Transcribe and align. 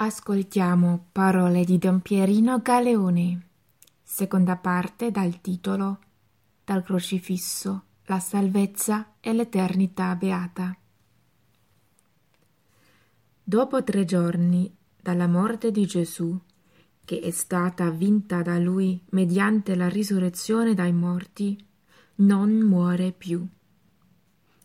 Ascoltiamo 0.00 1.08
parole 1.10 1.64
di 1.64 1.76
Don 1.76 2.00
Pierino 2.00 2.60
Galeone, 2.60 3.46
seconda 4.00 4.54
parte 4.54 5.10
dal 5.10 5.40
titolo 5.40 5.98
Dal 6.64 6.84
crocifisso, 6.84 7.82
la 8.04 8.20
salvezza 8.20 9.14
e 9.18 9.32
l'eternità 9.32 10.14
beata. 10.14 10.76
Dopo 13.42 13.82
tre 13.82 14.04
giorni 14.04 14.72
dalla 15.02 15.26
morte 15.26 15.72
di 15.72 15.84
Gesù, 15.84 16.38
che 17.04 17.18
è 17.18 17.30
stata 17.30 17.90
vinta 17.90 18.40
da 18.42 18.56
lui 18.56 19.02
mediante 19.10 19.74
la 19.74 19.88
risurrezione 19.88 20.74
dai 20.74 20.92
morti, 20.92 21.58
non 22.16 22.52
muore 22.52 23.10
più. 23.10 23.44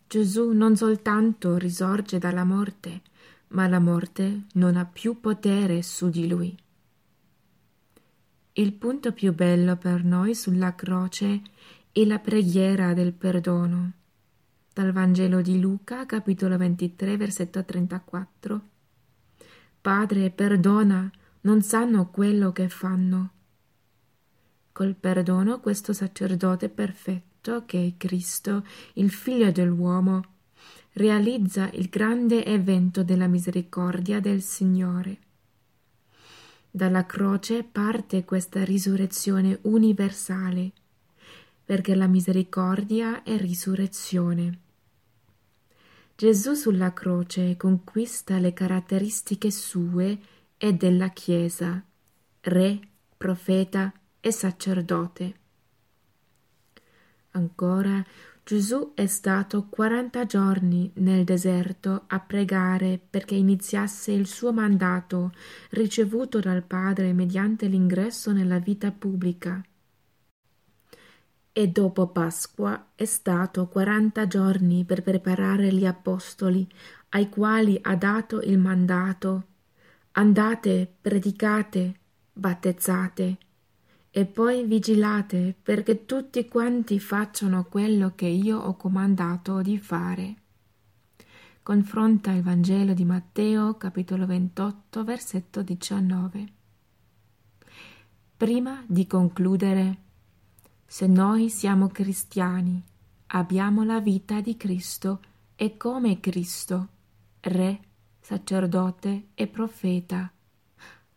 Gesù 0.06 0.52
non 0.52 0.76
soltanto 0.76 1.56
risorge 1.56 2.18
dalla 2.18 2.44
morte, 2.44 3.02
ma 3.48 3.68
la 3.68 3.78
morte 3.78 4.44
non 4.54 4.76
ha 4.76 4.84
più 4.84 5.20
potere 5.20 5.82
su 5.82 6.08
di 6.10 6.26
lui. 6.26 6.56
Il 8.56 8.72
punto 8.74 9.12
più 9.12 9.34
bello 9.34 9.76
per 9.76 10.04
noi 10.04 10.34
sulla 10.34 10.74
croce 10.74 11.42
è 11.90 12.04
la 12.04 12.18
preghiera 12.18 12.94
del 12.94 13.12
perdono. 13.12 13.92
Dal 14.72 14.92
Vangelo 14.92 15.40
di 15.40 15.60
Luca, 15.60 16.06
capitolo 16.06 16.56
23, 16.56 17.16
versetto 17.16 17.64
34. 17.64 18.68
Padre, 19.80 20.30
perdona, 20.30 21.10
non 21.42 21.62
sanno 21.62 22.10
quello 22.10 22.52
che 22.52 22.68
fanno. 22.68 23.30
Col 24.72 24.94
perdono 24.94 25.60
questo 25.60 25.92
sacerdote 25.92 26.68
perfetto, 26.68 27.64
che 27.66 27.86
è 27.86 27.94
Cristo, 27.96 28.64
il 28.94 29.10
figlio 29.10 29.52
dell'uomo, 29.52 30.33
realizza 30.94 31.70
il 31.72 31.88
grande 31.88 32.44
evento 32.44 33.02
della 33.02 33.26
misericordia 33.26 34.20
del 34.20 34.42
Signore. 34.42 35.18
Dalla 36.70 37.04
croce 37.04 37.64
parte 37.64 38.24
questa 38.24 38.64
risurrezione 38.64 39.58
universale, 39.62 40.72
perché 41.64 41.94
la 41.94 42.06
misericordia 42.06 43.22
è 43.22 43.36
risurrezione. 43.36 44.58
Gesù 46.14 46.54
sulla 46.54 46.92
croce 46.92 47.56
conquista 47.56 48.38
le 48.38 48.52
caratteristiche 48.52 49.50
sue 49.50 50.18
e 50.56 50.74
della 50.74 51.08
Chiesa, 51.08 51.82
re, 52.42 52.80
profeta 53.16 53.92
e 54.20 54.30
sacerdote. 54.30 55.42
Ancora 57.36 58.04
Gesù 58.44 58.92
è 58.94 59.06
stato 59.06 59.66
quaranta 59.68 60.26
giorni 60.26 60.90
nel 60.96 61.24
deserto 61.24 62.04
a 62.06 62.20
pregare 62.20 63.00
perché 63.10 63.34
iniziasse 63.34 64.12
il 64.12 64.26
suo 64.26 64.52
mandato 64.52 65.32
ricevuto 65.70 66.40
dal 66.40 66.62
Padre 66.62 67.12
mediante 67.12 67.66
l'ingresso 67.66 68.32
nella 68.32 68.58
vita 68.58 68.92
pubblica. 68.92 69.64
E 71.52 71.68
dopo 71.68 72.08
Pasqua 72.08 72.90
è 72.94 73.04
stato 73.04 73.66
quaranta 73.68 74.26
giorni 74.26 74.84
per 74.84 75.02
preparare 75.02 75.72
gli 75.72 75.86
apostoli, 75.86 76.68
ai 77.10 77.28
quali 77.28 77.78
ha 77.82 77.96
dato 77.96 78.40
il 78.40 78.58
mandato 78.58 79.46
Andate, 80.16 80.94
predicate, 81.00 81.94
battezzate 82.32 83.38
e 84.16 84.26
poi 84.26 84.62
vigilate 84.64 85.56
perché 85.60 86.06
tutti 86.06 86.46
quanti 86.46 87.00
facciano 87.00 87.64
quello 87.64 88.12
che 88.14 88.26
io 88.26 88.60
ho 88.60 88.76
comandato 88.76 89.60
di 89.60 89.76
fare. 89.76 90.36
Confronta 91.64 92.30
il 92.30 92.40
Vangelo 92.44 92.94
di 92.94 93.04
Matteo, 93.04 93.76
capitolo 93.76 94.24
28, 94.24 95.02
versetto 95.02 95.62
19. 95.62 96.52
Prima 98.36 98.84
di 98.86 99.04
concludere, 99.08 99.96
se 100.86 101.08
noi 101.08 101.50
siamo 101.50 101.88
cristiani, 101.88 102.80
abbiamo 103.26 103.82
la 103.82 103.98
vita 103.98 104.40
di 104.40 104.56
Cristo 104.56 105.22
e 105.56 105.76
come 105.76 106.20
Cristo, 106.20 106.88
Re, 107.40 107.80
sacerdote 108.20 109.30
e 109.34 109.48
profeta 109.48 110.30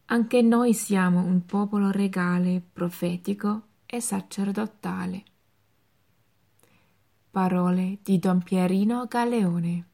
anche 0.10 0.42
noi 0.42 0.74
siamo 0.74 1.24
un 1.24 1.46
popolo 1.46 1.92
regale, 1.92 2.62
profetico 2.74 3.64
e 3.86 4.00
sacerdotale. 4.00 5.24
Parole 7.30 8.00
di 8.02 8.18
Don 8.20 8.42
Pierino 8.42 9.06
Galeone 9.08 9.86